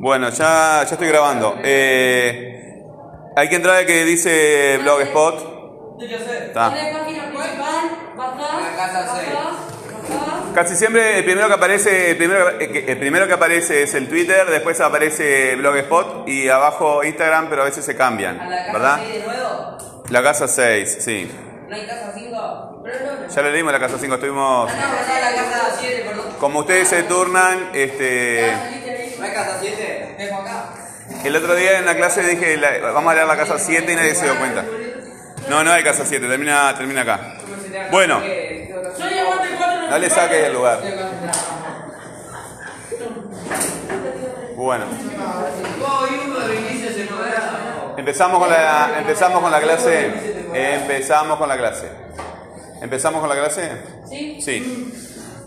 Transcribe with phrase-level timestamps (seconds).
[0.00, 1.56] Bueno, ya, ya estoy grabando.
[1.62, 2.82] Eh,
[3.36, 5.98] hay que entrar que dice Blogspot.
[6.48, 6.70] Está.
[10.54, 14.08] Casi siempre el primero que aparece, el primero, que- el primero que aparece es el
[14.08, 18.72] Twitter, después aparece Blogspot y abajo Instagram, pero a veces se cambian, ¿A la casa
[18.72, 19.00] ¿verdad?
[19.02, 19.78] 6 de nuevo?
[20.10, 21.30] La casa 6, sí.
[21.68, 22.80] ¿No hay casa 5?
[22.84, 23.28] Pero no, no.
[23.34, 24.70] Ya lo leímos la casa 5, estuvimos...
[24.70, 25.20] Ah, no, ¿verdad?
[25.22, 26.24] La casa 7, perdón.
[26.38, 28.52] Como ustedes se turnan, este...
[29.18, 30.14] ¿No hay casa 7?
[30.18, 30.64] Dejo acá.
[31.24, 33.96] El otro día en la clase dije, la- vamos a leer la casa 7 y
[33.96, 34.64] nadie se dio cuenta.
[35.48, 37.34] No, no hay casa 7, termina, termina acá.
[37.90, 39.88] Bueno, Yo llevate cuatro.
[39.90, 40.80] no le saques el lugar.
[44.56, 44.84] Bueno,
[47.96, 50.33] empezamos con la, empezamos con la clase.
[50.54, 51.88] Empezamos con la clase.
[52.80, 53.72] ¿Empezamos con la clase?
[54.08, 54.38] ¿Sí?
[54.40, 54.92] Sí.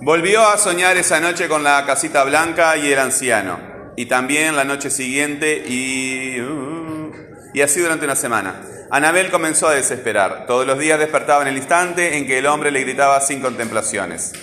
[0.02, 3.58] Volvió a soñar esa noche con la casita blanca y el anciano.
[3.96, 6.42] Y también la noche siguiente y...
[6.42, 7.12] uh,
[7.54, 8.62] y así durante una semana.
[8.92, 10.46] Anabel comenzó a desesperar.
[10.46, 14.34] Todos los días despertaba en el instante en que el hombre le gritaba sin contemplaciones.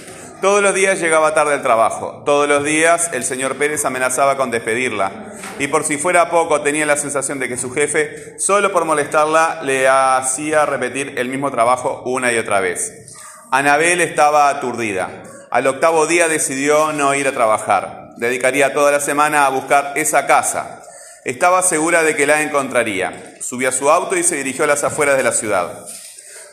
[0.45, 2.23] Todos los días llegaba tarde al trabajo.
[2.27, 5.33] Todos los días el señor Pérez amenazaba con despedirla.
[5.59, 9.61] Y por si fuera poco, tenía la sensación de que su jefe, solo por molestarla,
[9.62, 12.92] le hacía repetir el mismo trabajo una y otra vez.
[13.50, 15.22] Anabel estaba aturdida.
[15.50, 18.11] Al octavo día decidió no ir a trabajar.
[18.19, 20.83] Dedicaría toda la semana a buscar esa casa.
[21.25, 23.39] Estaba segura de que la encontraría.
[23.41, 25.87] Subió a su auto y se dirigió a las afueras de la ciudad.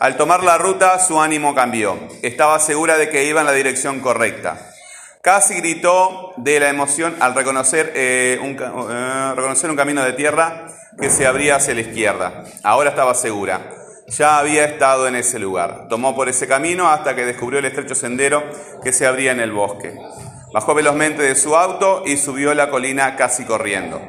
[0.01, 1.95] Al tomar la ruta, su ánimo cambió.
[2.23, 4.57] Estaba segura de que iba en la dirección correcta.
[5.21, 10.65] Casi gritó de la emoción al reconocer, eh, un, eh, reconocer un camino de tierra
[10.99, 12.45] que se abría hacia la izquierda.
[12.63, 13.61] Ahora estaba segura.
[14.07, 15.85] Ya había estado en ese lugar.
[15.87, 18.43] Tomó por ese camino hasta que descubrió el estrecho sendero
[18.83, 19.93] que se abría en el bosque.
[20.51, 24.01] Bajó velozmente de su auto y subió la colina casi corriendo.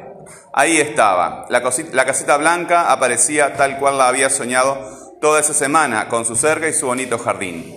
[0.53, 1.45] Ahí estaba.
[1.49, 1.61] La
[2.05, 6.73] casita blanca aparecía tal cual la había soñado toda esa semana, con su cerca y
[6.73, 7.73] su bonito jardín.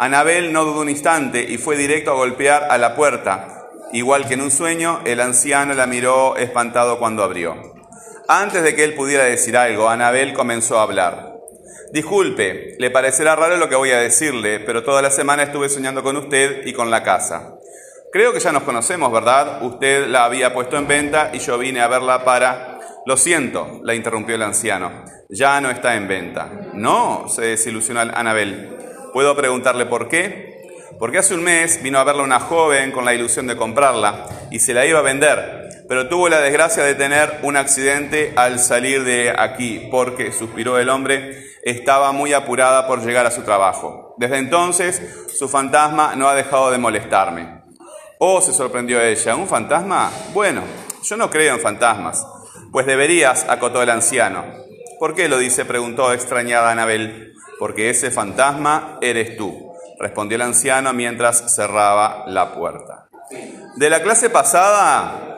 [0.00, 3.68] Anabel no dudó un instante y fue directo a golpear a la puerta.
[3.92, 7.54] Igual que en un sueño, el anciano la miró espantado cuando abrió.
[8.26, 11.36] Antes de que él pudiera decir algo, Anabel comenzó a hablar.
[11.92, 16.02] Disculpe, le parecerá raro lo que voy a decirle, pero toda la semana estuve soñando
[16.02, 17.54] con usted y con la casa.
[18.10, 19.62] Creo que ya nos conocemos, ¿verdad?
[19.62, 22.80] Usted la había puesto en venta y yo vine a verla para...
[23.06, 25.04] Lo siento, la interrumpió el anciano.
[25.28, 26.50] Ya no está en venta.
[26.72, 28.76] No, se desilusionó Anabel.
[29.12, 30.52] ¿Puedo preguntarle por qué?
[30.98, 34.60] Porque hace un mes vino a verla una joven con la ilusión de comprarla y
[34.60, 39.04] se la iba a vender, pero tuvo la desgracia de tener un accidente al salir
[39.04, 44.14] de aquí, porque, suspiró el hombre, estaba muy apurada por llegar a su trabajo.
[44.18, 45.02] Desde entonces,
[45.36, 47.62] su fantasma no ha dejado de molestarme.
[48.18, 50.10] Oh, se sorprendió ella, ¿un fantasma?
[50.32, 50.62] Bueno,
[51.02, 52.24] yo no creo en fantasmas.
[52.70, 54.44] Pues deberías, acotó el anciano.
[55.02, 55.64] ¿Por qué lo dice?
[55.64, 57.34] preguntó extrañada Anabel.
[57.58, 63.08] Porque ese fantasma eres tú, respondió el anciano mientras cerraba la puerta.
[63.74, 65.36] De la clase pasada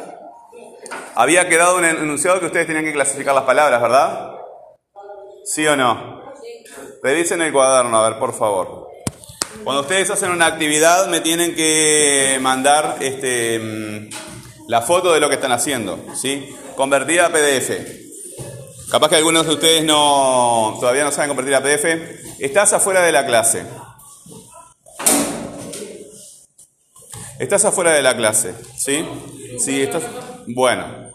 [1.15, 4.35] había quedado un enunciado que ustedes tenían que clasificar las palabras, ¿verdad?
[5.47, 6.35] ¿Sí o no?
[7.03, 8.91] Revisen el cuaderno, a ver, por favor.
[9.65, 15.31] Cuando ustedes hacen una actividad me tienen que mandar este, mm, la foto de lo
[15.31, 16.55] que están haciendo, ¿sí?
[16.77, 18.04] Convertida a PDF.
[18.95, 22.39] Capaz que algunos de ustedes no, todavía no saben convertir a PDF.
[22.39, 23.67] Estás afuera de la clase.
[27.41, 29.05] Estás afuera de la clase, ¿sí?
[29.59, 30.05] Sí, estás...
[30.47, 31.11] Bueno.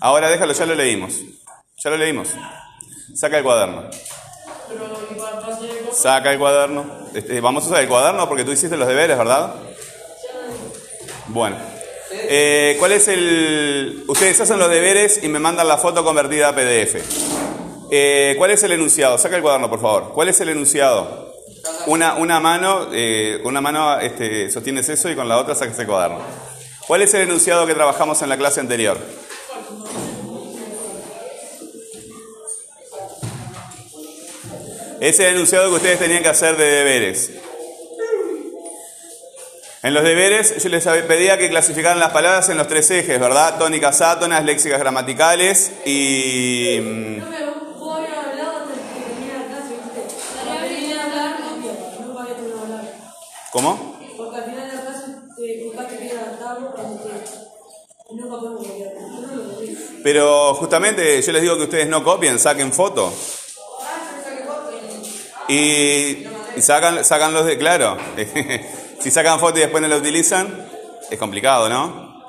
[0.00, 1.20] Ahora déjalo, ya lo leímos.
[1.84, 2.30] Ya lo leímos.
[3.14, 3.88] Saca el cuaderno.
[5.92, 7.06] Saca el cuaderno.
[7.14, 9.54] Este, vamos a usar el cuaderno porque tú hiciste los deberes, ¿verdad?
[11.28, 11.79] Bueno.
[12.12, 14.04] Eh, ¿Cuál es el...?
[14.08, 16.96] Ustedes hacen los deberes y me mandan la foto convertida a PDF.
[17.90, 19.18] Eh, ¿Cuál es el enunciado?
[19.18, 20.12] Saca el cuaderno, por favor.
[20.12, 21.34] ¿Cuál es el enunciado?
[21.86, 25.86] Una, una mano, eh, una mano este, sostienes eso y con la otra sacas el
[25.86, 26.20] cuaderno.
[26.86, 28.98] ¿Cuál es el enunciado que trabajamos en la clase anterior?
[35.00, 37.30] Es el enunciado que ustedes tenían que hacer de deberes.
[39.82, 43.58] En los deberes yo les pedía que clasificaran las palabras en los tres ejes, ¿verdad?
[43.58, 46.78] Tónicas, átonas, léxicas gramaticales y...
[46.80, 47.20] mm.
[53.52, 53.98] ¿Cómo?
[54.16, 57.24] Porque al final de la clase te podemos copiar.
[58.10, 59.50] Yo no.
[60.04, 63.12] Pero justamente yo les digo que ustedes no copien, saquen foto.
[65.48, 67.58] Y, y sacan, sacan los de...
[67.58, 67.96] Claro.
[69.00, 70.68] si sacan foto y después no la utilizan,
[71.10, 72.22] Es complicado, ¿no?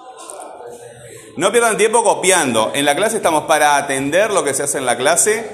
[1.38, 2.72] No pierdan tiempo copiando.
[2.74, 5.46] En la clase estamos para atender lo que se hace en la clase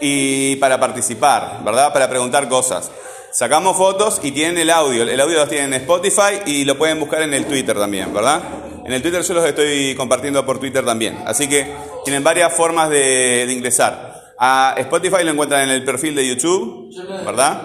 [0.00, 1.92] y para participar, ¿verdad?
[1.92, 2.90] Para preguntar cosas.
[3.32, 5.02] Sacamos fotos y tienen el audio.
[5.02, 8.42] El audio lo tienen en Spotify y lo pueden buscar en el Twitter también, ¿verdad?
[8.84, 11.22] En el Twitter yo los estoy compartiendo por Twitter también.
[11.26, 11.66] Así que
[12.04, 14.34] tienen varias formas de, de ingresar.
[14.38, 16.94] A Spotify lo encuentran en el perfil de YouTube,
[17.26, 17.62] ¿verdad?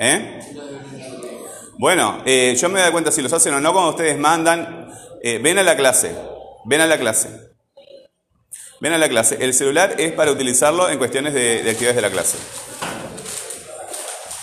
[0.00, 0.40] ¿Eh?
[1.78, 4.90] Bueno, eh, yo me doy cuenta si los hacen o no cuando ustedes mandan,
[5.22, 6.12] eh, ven a la clase,
[6.64, 7.28] ven a la clase.
[8.80, 9.38] Ven a la clase.
[9.40, 12.38] El celular es para utilizarlo en cuestiones de, de actividades de la clase.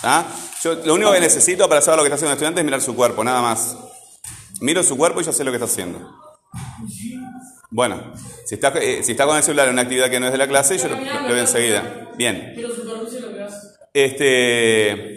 [0.04, 0.26] ¿Ah?
[0.62, 2.82] Yo lo único que necesito para saber lo que está haciendo un estudiante es mirar
[2.82, 3.78] su cuerpo, nada más.
[4.62, 6.10] Miro su cuerpo y ya sé lo que está haciendo.
[7.70, 8.14] Bueno,
[8.46, 10.38] si está, eh, si está con el celular en una actividad que no es de
[10.38, 12.12] la clase, yo lo, lo veo enseguida.
[12.18, 12.54] Bien.
[12.56, 13.68] Quiero supervise lo que hace.
[13.94, 15.15] Este,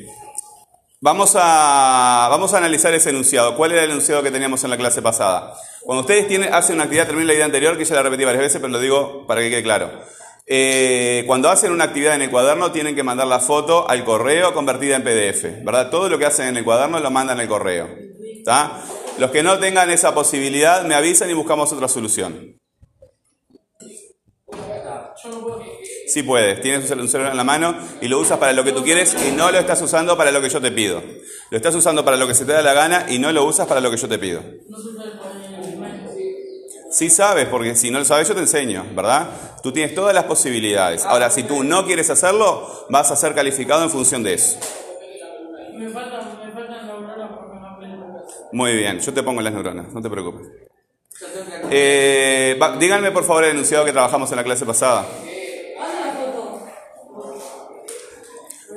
[1.01, 3.57] vamos, a, vamos a analizar ese enunciado.
[3.57, 5.55] ¿Cuál era el enunciado que teníamos en la clase pasada?
[5.83, 8.43] Cuando ustedes tienen, hacen una actividad, termina la idea anterior, que ya la repetí varias
[8.43, 9.91] veces, pero lo digo para que quede claro.
[10.47, 14.55] Eh, cuando hacen una actividad en el cuaderno, tienen que mandar la foto al correo
[14.55, 15.91] convertida en PDF, ¿verdad?
[15.91, 17.89] Todo lo que hacen en el cuaderno lo mandan al correo.
[19.19, 22.57] Los que no tengan esa posibilidad, me avisan y buscamos otra solución.
[26.09, 28.83] Sí puedes, tienes un celular en la mano y lo usas para lo que tú
[28.83, 31.03] quieres y no lo estás usando para lo que yo te pido.
[31.51, 33.67] Lo estás usando para lo que se te da la gana y no lo usas
[33.67, 34.43] para lo que yo te pido.
[36.91, 39.29] Sí sabes, porque si no lo sabes yo te enseño, ¿verdad?
[39.63, 41.05] Tú tienes todas las posibilidades.
[41.05, 44.59] Ahora, si tú no quieres hacerlo, vas a ser calificado en función de eso.
[45.75, 46.23] Me faltan,
[46.87, 48.25] neuronas porque no aprendo.
[48.53, 50.47] Muy bien, yo te pongo las neuronas, no te preocupes.
[51.71, 55.07] Eh, díganme por favor el enunciado que trabajamos en la clase pasada.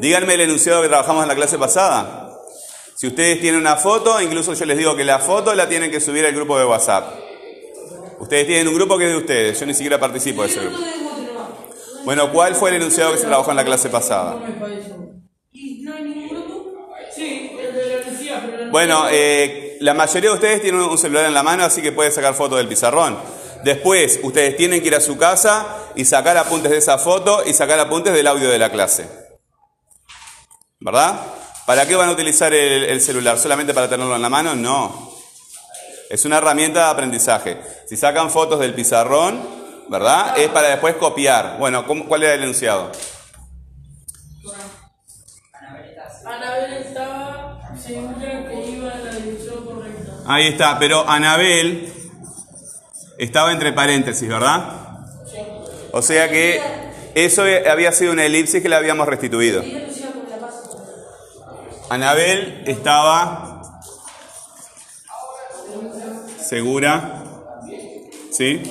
[0.01, 2.35] Díganme el enunciado que trabajamos en la clase pasada.
[2.95, 6.01] Si ustedes tienen una foto, incluso yo les digo que la foto la tienen que
[6.01, 7.13] subir al grupo de WhatsApp.
[8.17, 10.79] Ustedes tienen un grupo que es de ustedes, yo ni siquiera participo de ese grupo.
[12.03, 14.39] Bueno, ¿cuál fue el enunciado que se trabajó en la clase pasada?
[18.71, 22.11] Bueno, eh, la mayoría de ustedes tienen un celular en la mano, así que pueden
[22.11, 23.19] sacar fotos del pizarrón.
[23.63, 27.53] Después, ustedes tienen que ir a su casa y sacar apuntes de esa foto y
[27.53, 29.20] sacar apuntes del audio de la clase.
[30.81, 31.19] ¿Verdad?
[31.65, 33.37] ¿Para qué van a utilizar el, el celular?
[33.37, 34.55] ¿Solamente para tenerlo en la mano?
[34.55, 35.11] No.
[36.09, 37.61] Es una herramienta de aprendizaje.
[37.87, 39.41] Si sacan fotos del pizarrón,
[39.89, 40.37] ¿verdad?
[40.37, 41.57] Es para después copiar.
[41.59, 42.91] Bueno, ¿cómo- ¿cuál era el enunciado?
[46.25, 50.11] Anabel estaba segura que iba en la dirección correcta.
[50.27, 51.91] Ahí está, pero Anabel
[53.17, 54.97] estaba entre paréntesis, ¿verdad?
[55.91, 56.61] O sea que
[57.15, 59.61] eso había sido una elipsis que le habíamos restituido.
[59.63, 60.55] Y Lucía con la paz.
[61.91, 63.61] Anabel estaba
[66.39, 67.21] segura,
[68.31, 68.63] ¿sí?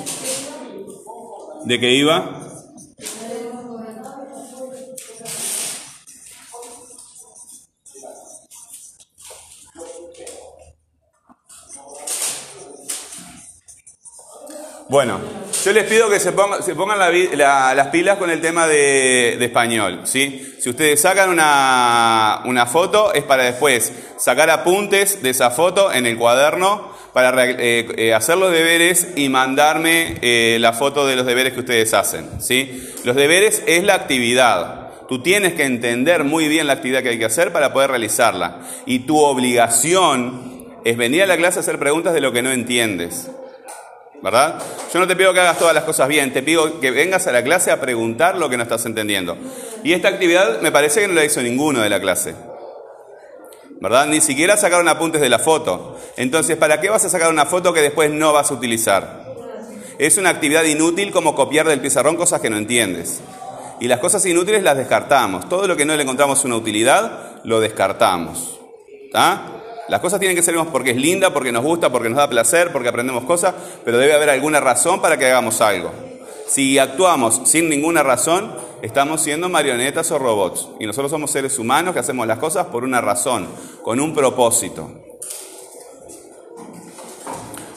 [1.67, 2.41] De que iba.
[14.89, 15.21] Bueno,
[15.65, 19.43] yo les pido que se pongan, se pongan la las pilas con el tema de,
[19.45, 20.55] español, ¿sí?
[20.59, 26.07] Si ustedes sacan una, una foto, es para después sacar apuntes de esa foto en
[26.07, 31.27] el cuaderno para eh, eh, hacer los deberes y mandarme eh, la foto de los
[31.27, 32.89] deberes que ustedes hacen, ¿sí?
[33.05, 34.91] Los deberes es la actividad.
[35.09, 38.61] Tú tienes que entender muy bien la actividad que hay que hacer para poder realizarla.
[38.87, 42.53] Y tu obligación es venir a la clase a hacer preguntas de lo que no
[42.53, 43.29] entiendes.
[44.23, 44.61] ¿Verdad?
[44.93, 47.33] Yo no te pido que hagas todas las cosas bien, te pido que vengas a
[47.33, 49.37] la clase a preguntar lo que no estás entendiendo.
[49.83, 52.35] Y esta actividad me parece que no la hizo ninguno de la clase.
[53.81, 54.07] ¿Verdad?
[54.07, 55.99] Ni siquiera sacaron apuntes de la foto.
[56.17, 59.25] Entonces, ¿para qué vas a sacar una foto que después no vas a utilizar?
[59.99, 63.21] Es una actividad inútil como copiar del pizarrón cosas que no entiendes.
[63.81, 65.49] Y las cosas inútiles las descartamos.
[65.49, 68.61] Todo lo que no le encontramos una utilidad, lo descartamos.
[69.07, 69.60] ¿Está?
[69.91, 72.71] Las cosas tienen que ser porque es linda, porque nos gusta, porque nos da placer,
[72.73, 73.55] porque aprendemos cosas,
[73.85, 75.91] pero debe haber alguna razón para que hagamos algo.
[76.47, 80.69] Si actuamos sin ninguna razón, estamos siendo marionetas o robots.
[80.79, 83.49] Y nosotros somos seres humanos que hacemos las cosas por una razón,
[83.83, 84.91] con un propósito.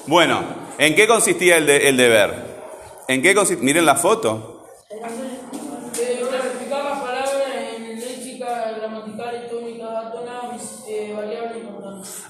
[0.05, 0.43] Bueno,
[0.77, 2.53] ¿en qué consistía el, de- el deber?
[3.07, 3.35] ¿En qué?
[3.59, 4.52] Miren la foto.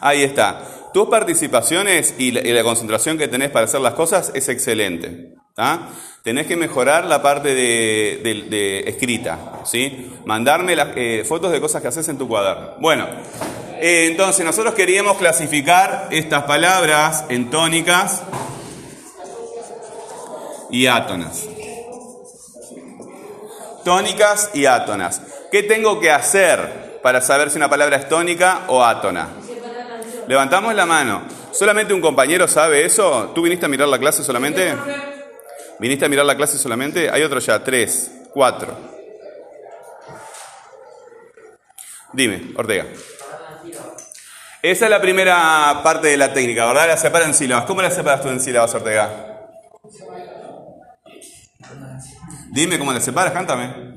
[0.04, 0.90] Ahí está.
[0.94, 5.34] Tus participaciones y la, concentración que tenés para hacer las cosas es excelente.
[5.56, 5.90] ¿tá?
[6.24, 9.62] Tenés que mejorar la parte de escrita.
[9.66, 10.12] ¿sí?
[10.26, 12.76] Mandarme las eh, fotos de cosas que haces en tu cuaderno.
[12.80, 13.08] Bueno,
[13.80, 18.22] Eh, entonces, nosotros queríamos clasificar estas palabras en tónicas
[20.70, 21.46] y átonas.
[23.84, 25.22] Tónicas y átonas.
[25.52, 29.43] ¿Qué tengo que hacer para saber si una palabra es tónica o átona?
[30.27, 31.24] Levantamos la mano.
[31.51, 33.32] ¿Solamente un compañero sabe eso?
[33.36, 34.74] ¿Tú viniste a mirar la clase solamente?
[35.80, 37.10] ¿Viniste a mirar la clase solamente?
[37.10, 38.75] Hay otro ya, tres, cuatro.
[42.13, 42.86] Dime, Ortega.
[44.62, 46.88] Esa es la primera parte de la técnica, ¿verdad?
[46.88, 47.65] La separa en sílabas.
[47.65, 49.50] ¿Cómo la separas tú en sílabas, Ortega?
[52.51, 53.93] Dime cómo la separas, cántame.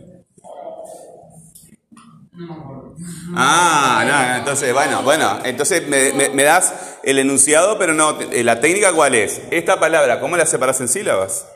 [3.35, 8.43] Ah, no, entonces, bueno, bueno, entonces me, me- me das el enunciado, pero no, eh,
[8.43, 9.43] la técnica cuál es?
[9.51, 11.47] Esta palabra, ¿cómo la separas en sílabas?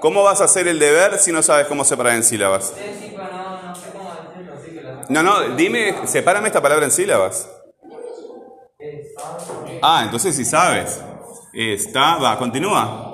[0.00, 2.72] ¿Cómo vas a hacer el deber si no sabes cómo separar en sílabas?
[5.08, 7.48] No, no dime, sepárame esta palabra en sílabas.
[9.82, 10.98] Ah, entonces sí sabes.
[11.52, 13.12] Está, va, continúa.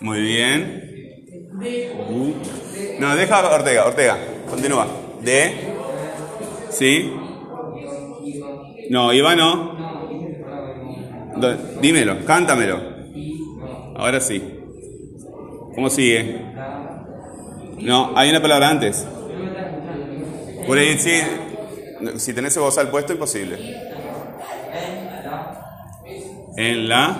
[0.00, 0.85] Muy bien.
[1.56, 2.96] De.
[3.00, 4.86] No, deja Ortega, Ortega, continúa.
[5.22, 5.54] De.
[6.70, 7.12] Sí.
[8.90, 9.76] No, Iba no.
[11.80, 12.80] Dímelo, cántamelo.
[13.96, 14.42] Ahora sí.
[15.74, 16.40] ¿Cómo sigue?
[17.80, 19.06] No, hay una palabra antes.
[20.66, 21.20] Por ahí sí.
[22.16, 23.58] Si tenés el al puesto, imposible.
[26.56, 27.16] En la.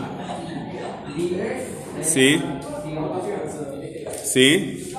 [2.02, 2.42] Sí.
[4.36, 4.94] Sí.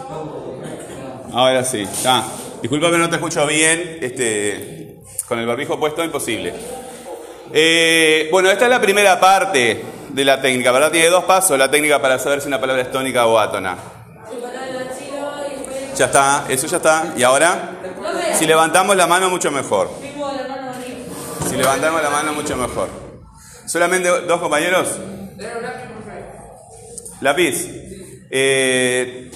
[1.32, 1.82] Ahora sí.
[1.82, 2.24] Está.
[2.60, 4.00] Disculpa que no te escucho bien.
[4.02, 6.56] Este, con el barbijo puesto, imposible.
[7.54, 10.90] Eh, bueno, esta es la primera parte de la técnica, ¿verdad?
[10.90, 13.78] Tiene dos pasos la técnica para saber si una palabra es tónica o átona.
[15.96, 17.14] Ya está, eso ya está.
[17.16, 17.74] ¿Y ahora?
[18.40, 19.92] Si levantamos la mano, mucho mejor.
[21.48, 22.90] Si levantamos la mano, mucho mejor.
[23.68, 24.98] ¿Solamente dos compañeros?
[27.22, 27.86] Lápiz.
[28.30, 29.27] Eh,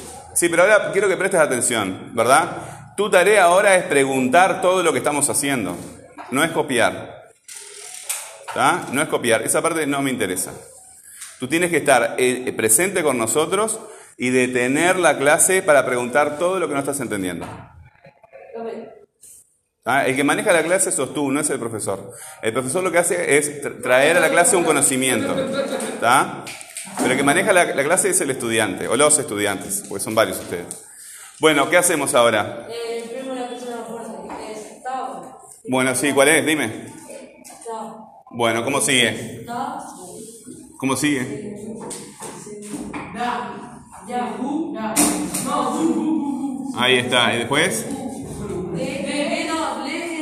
[0.42, 2.94] sí, pero ahora quiero que prestes atención, ¿verdad?
[2.98, 5.78] Tu tarea ahora es preguntar todo lo que estamos haciendo.
[6.32, 7.30] No es copiar.
[8.48, 8.88] ¿Está?
[8.92, 9.44] No es copiar.
[9.44, 10.52] Esa parte no me interesa.
[11.40, 13.80] Tú tienes que estar eh, presente con nosotros
[14.18, 17.46] y detener la clase para preguntar todo lo que no estás entendiendo.
[19.86, 22.14] El que maneja la clase sos tú, no es el profesor.
[22.42, 25.36] El profesor lo que hace es tra- traer a la clase un conocimiento.
[26.98, 30.16] Pero el que maneja la, la clase es el estudiante, o los estudiantes, porque son
[30.16, 30.86] varios ustedes.
[31.40, 32.68] Bueno, ¿qué hacemos ahora?
[32.70, 33.02] Eh.
[35.68, 36.46] Bueno, sí, ¿cuál es?
[36.46, 36.86] Dime.
[38.32, 39.46] Bueno, ¿cómo sigue?
[40.78, 41.56] ¿Cómo sigue?
[46.76, 47.36] Ahí está.
[47.36, 47.86] ¿Y después?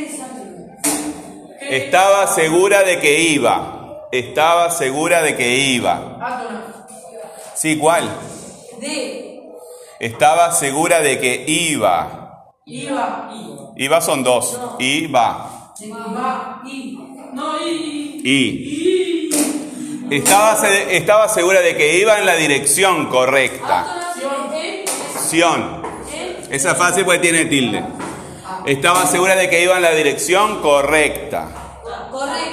[0.06, 0.28] Esa.
[1.62, 3.79] Estaba segura de que iba.
[4.12, 6.18] Estaba segura de que iba.
[7.56, 8.10] Sí, ¿cuál?
[10.00, 12.54] Estaba segura de que iba.
[12.66, 13.30] Iba.
[13.76, 14.60] Iba son dos.
[14.80, 15.74] Iba.
[17.34, 17.60] No.
[18.24, 19.30] I.
[20.10, 20.58] Estaba,
[20.90, 24.14] estaba segura de que iba en la dirección correcta.
[25.30, 25.84] Sion.
[26.50, 27.84] Esa fase pues tiene tilde.
[28.66, 31.48] Estaba segura de que iba en la dirección correcta.
[32.12, 32.49] Correcto.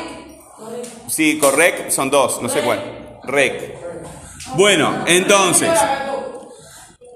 [1.16, 2.78] Sí, correct son dos, no sé cuál.
[3.24, 3.74] Rec.
[4.54, 5.70] Bueno, entonces,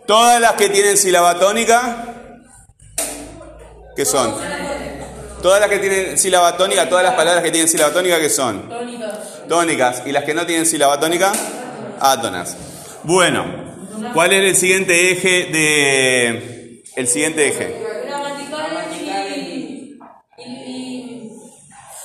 [0.07, 2.07] todas las que tienen sílaba tónica,
[3.95, 4.35] ¿qué son?
[5.43, 8.71] Todas las que tienen sílaba tónica, todas las palabras que tienen sílaba tónica, ¿qué son?
[8.71, 9.47] Tónicas.
[9.47, 10.03] Tónicas.
[10.07, 11.31] ¿Y las que no tienen sílaba tónica?
[12.01, 12.57] Átonas.
[13.03, 13.45] Bueno,
[14.15, 16.83] ¿cuál es el siguiente eje de...
[16.97, 17.90] El siguiente eje?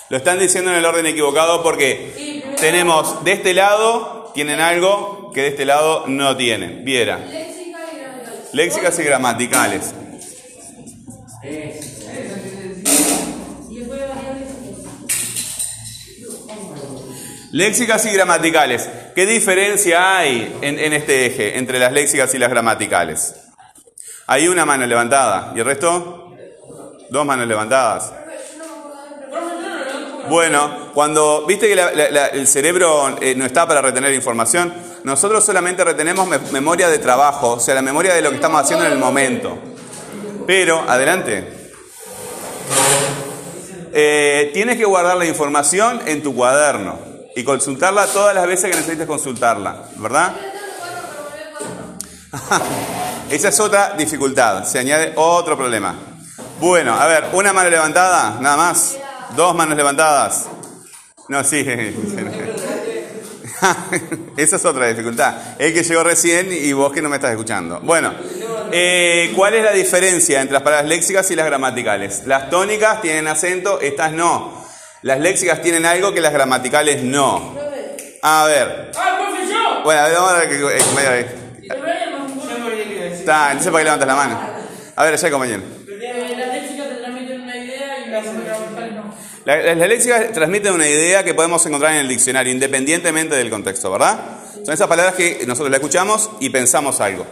[0.10, 5.42] Lo están diciendo en el orden equivocado porque tenemos de este lado, tienen algo que
[5.42, 6.86] de este lado no tienen.
[6.86, 7.20] Viera.
[8.54, 9.94] Léxicas y gramaticales.
[17.52, 18.90] Léxicas y gramaticales.
[19.16, 23.36] ¿Qué diferencia hay en, en este eje entre las léxicas y las gramaticales?
[24.28, 25.54] Hay una mano levantada.
[25.56, 26.36] ¿Y el resto?
[27.10, 28.14] Dos manos levantadas.
[30.30, 31.74] Bueno, cuando viste que
[32.34, 37.54] el cerebro eh, no está para retener información, nosotros solamente retenemos me- memoria de trabajo,
[37.54, 39.58] o sea, la memoria de lo que estamos haciendo en el momento.
[40.48, 41.70] Pero, adelante.
[43.94, 47.00] Eh, tienes que guardar la información en tu cuaderno
[47.36, 50.34] y consultarla todas las veces que necesites consultarla, ¿verdad?
[53.30, 55.96] Esa es otra dificultad, se añade otro problema.
[56.60, 58.98] Bueno, a ver, una mano levantada, nada más.
[59.36, 60.46] Dos manos levantadas.
[61.28, 61.68] No, sí.
[64.38, 65.60] Esa es otra dificultad.
[65.60, 67.80] El que llegó recién y vos que no me estás escuchando.
[67.82, 68.14] Bueno,
[68.72, 72.28] eh, ¿cuál es la diferencia entre las palabras léxicas y las gramaticales?
[72.28, 74.64] Las tónicas tienen acento, estas no.
[75.02, 77.56] Las léxicas tienen algo que las gramaticales no.
[78.22, 78.92] A ver.
[78.96, 79.82] ¡Ah!
[79.84, 81.26] Bueno, a ver, vamos a ver eh, decir.
[83.14, 84.40] Está, entonces para que levantas la mano.
[84.96, 85.75] A ver, allá compañero.
[89.46, 89.52] No.
[89.54, 93.50] La- Las, las léxicas transmiten una idea que podemos encontrar en el diccionario, independientemente del
[93.50, 94.40] contexto, ¿verdad?
[94.64, 97.26] Son esas palabras que nosotros la escuchamos y pensamos algo.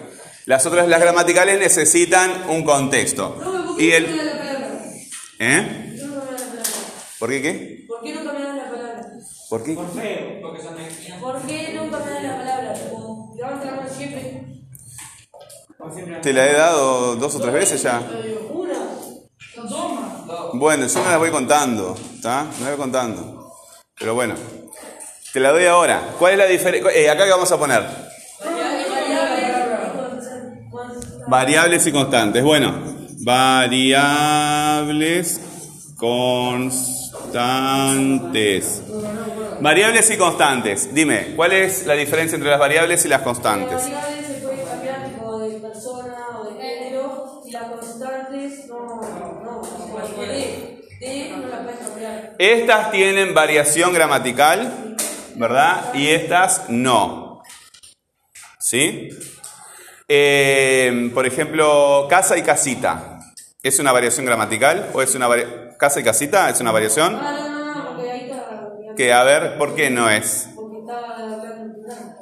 [0.46, 3.36] Las otras, las gramaticales, necesitan un contexto.
[3.36, 4.86] ¿por Y qué el, no cambiaron la palabra?
[5.40, 5.98] ¿Eh?
[5.98, 6.80] ¿Por qué no cambiaron la palabra?
[7.20, 7.86] ¿Por qué qué?
[7.88, 9.08] ¿Por qué no cambiaron la palabra?
[9.50, 9.74] ¿Por qué?
[9.74, 10.76] Por feo, porque son.
[11.22, 12.74] ¿Por qué no cambiaron la palabra?
[12.74, 13.84] La.
[15.78, 16.20] Como siempre.
[16.22, 18.02] Te la he dado dos o tres veces ya.
[20.54, 22.44] Bueno, yo no las voy contando, ¿está?
[22.44, 23.54] No las voy contando.
[23.98, 24.36] Pero bueno,
[25.32, 26.02] te la doy ahora.
[26.18, 26.92] ¿Cuál es la diferencia?
[26.92, 27.84] Eh, acá que vamos a poner
[31.28, 32.44] variables y constantes.
[32.44, 32.74] Bueno,
[33.24, 35.40] variables
[35.98, 36.94] constantes.
[39.62, 40.94] Variables y constantes.
[40.94, 43.84] Dime, ¿cuál es la diferencia entre las variables y las constantes?
[52.38, 54.96] Estas tienen variación gramatical,
[55.36, 55.94] ¿verdad?
[55.94, 57.42] Y estas no.
[58.60, 59.10] ¿Sí?
[60.08, 63.20] Eh, por ejemplo, casa y casita.
[63.62, 66.50] ¿Es una variación gramatical o es una varia- casa y casita?
[66.50, 67.16] ¿Es una variación?
[67.22, 68.96] Ah, no, no, no, porque ahí está.
[68.96, 70.50] Que a ver, ¿por qué no es?
[70.56, 72.16] Porque estaba hablando en plural.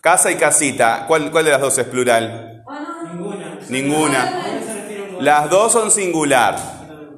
[0.00, 1.04] Casa y casita.
[1.06, 2.62] ¿Cuál, cuál de las dos es plural?
[2.68, 3.02] Ah.
[3.12, 3.58] Ninguna.
[3.68, 4.22] Ninguna.
[4.22, 5.22] ¿A qué se refiere un lugar?
[5.24, 6.56] Las dos son singular,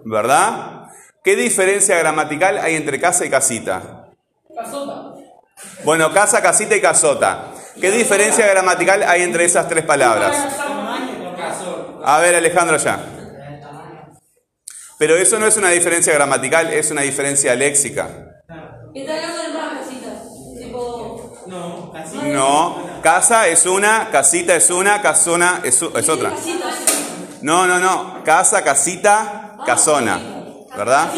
[0.04, 0.88] ¿verdad?
[1.22, 4.08] ¿Qué diferencia gramatical hay entre casa y casita?
[4.54, 5.14] Casota.
[5.84, 7.52] Bueno, casa, casita y casota.
[7.80, 10.36] ¿Qué diferencia gramatical hay entre esas tres palabras?
[12.04, 13.00] A ver, Alejandro, ya.
[14.98, 18.08] Pero eso no es una diferencia gramatical, es una diferencia léxica.
[18.94, 20.22] Está hablando de más casitas.
[20.56, 21.44] Tipo.
[21.46, 26.32] No, casa es una, casita es una, casona es, otra.
[27.42, 28.22] No, no, no.
[28.24, 30.20] Casa, casita, casona.
[30.76, 31.12] ¿Verdad?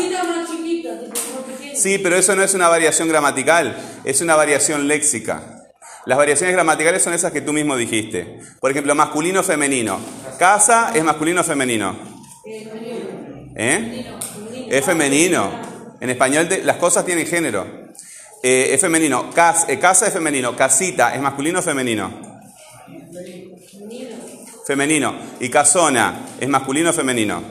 [1.75, 5.65] Sí, pero eso no es una variación gramatical, es una variación léxica.
[6.05, 8.39] Las variaciones gramaticales son esas que tú mismo dijiste.
[8.61, 9.99] Por ejemplo, masculino, femenino.
[10.39, 11.97] Casa es masculino o femenino.
[13.57, 14.07] ¿Eh?
[14.71, 15.51] Es femenino.
[16.01, 17.67] En español las cosas tienen género.
[18.43, 19.31] Eh, es femenino.
[19.35, 20.55] Cas- eh, casa es femenino.
[20.55, 22.11] Casita es masculino o femenino.
[24.67, 25.15] Femenino.
[25.41, 27.43] Y casona es masculino o femenino.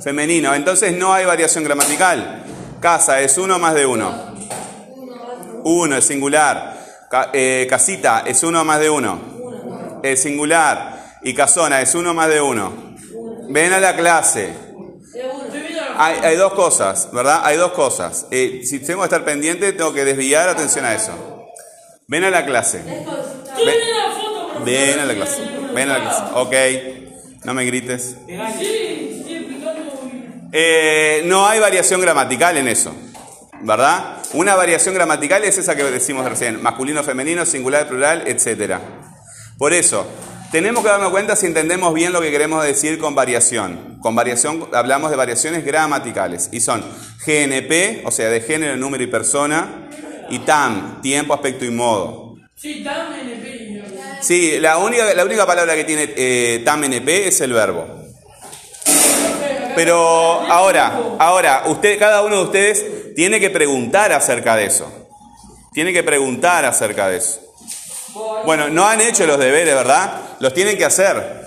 [0.00, 0.54] Femenino.
[0.54, 2.44] Entonces no hay variación gramatical.
[2.80, 4.34] Casa es uno más de uno.
[5.64, 6.78] Uno es singular.
[7.32, 9.18] Eh, casita es uno más de uno.
[10.02, 11.18] Es singular.
[11.22, 12.72] Y casona es uno más de uno.
[13.48, 14.68] Ven a la clase.
[16.00, 17.40] Hay, dos cosas, ¿verdad?
[17.42, 18.26] Hay dos cosas.
[18.30, 21.12] Eh, si tengo que estar pendiente, tengo que desviar atención a eso.
[22.06, 22.80] Ven a la clase.
[22.86, 25.42] Ven, ven a la clase.
[25.74, 26.22] Ven a la clase.
[26.34, 26.54] Ok.
[27.44, 28.16] No me grites.
[30.52, 32.94] Eh, no hay variación gramatical en eso,
[33.60, 34.18] ¿verdad?
[34.32, 38.78] Una variación gramatical es esa que decimos recién, masculino, femenino, singular, plural, etc.
[39.58, 40.06] Por eso,
[40.50, 43.98] tenemos que darnos cuenta si entendemos bien lo que queremos decir con variación.
[44.00, 46.82] Con variación hablamos de variaciones gramaticales y son
[47.26, 49.88] GNP, o sea, de género, número y persona,
[50.30, 52.36] y TAM, tiempo, aspecto y modo.
[52.54, 53.58] Sí, tan NP.
[54.20, 57.97] Sí, la única, la única palabra que tiene eh, TAM NP es el verbo.
[59.78, 64.90] Pero ahora, ahora, usted, cada uno de ustedes tiene que preguntar acerca de eso.
[65.72, 67.38] Tiene que preguntar acerca de eso.
[68.44, 70.20] Bueno, no han hecho los deberes, ¿verdad?
[70.40, 71.46] Los tienen que hacer.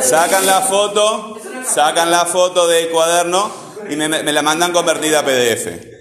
[0.00, 1.38] Sacan la foto,
[1.70, 3.52] sacan la foto del cuaderno
[3.90, 5.91] y me, me la mandan convertida a PDF.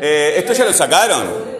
[0.00, 1.54] Eh, ¿Esto ya lo sacaron?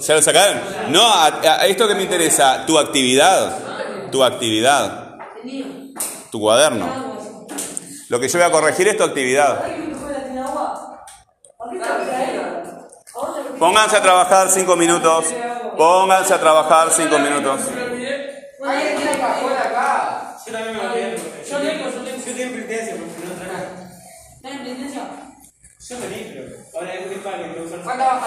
[0.00, 0.60] ¿Ya lo sacaron?
[0.88, 5.16] No, a, a esto que me interesa, tu actividad, tu actividad,
[6.30, 7.16] tu cuaderno.
[8.08, 9.64] Lo que yo voy a corregir es tu actividad.
[13.58, 15.24] Pónganse a trabajar cinco minutos.
[15.76, 17.60] Pónganse a trabajar cinco minutos.
[25.88, 26.25] Yo también
[26.80, 27.32] me olvidé.
[27.72, 28.26] Yo tengo,